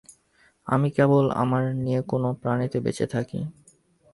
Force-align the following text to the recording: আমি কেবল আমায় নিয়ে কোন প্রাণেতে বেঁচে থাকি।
আমি 0.67 0.87
কেবল 0.91 1.25
আমায় 1.33 1.69
নিয়ে 1.75 2.01
কোন 2.01 2.23
প্রাণেতে 2.41 2.77
বেঁচে 2.79 3.05
থাকি। 3.07 3.39